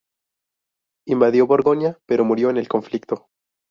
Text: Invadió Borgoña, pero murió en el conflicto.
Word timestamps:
Invadió 1.05 1.45
Borgoña, 1.45 1.99
pero 2.07 2.25
murió 2.25 2.49
en 2.49 2.57
el 2.57 2.67
conflicto. 2.67 3.27